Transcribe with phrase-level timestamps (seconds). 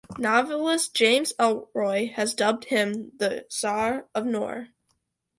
[0.17, 4.69] Novelist James Ellroy has dubbed him "The Czar of Noir".